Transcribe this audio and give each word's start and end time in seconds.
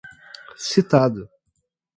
citado 0.69 1.21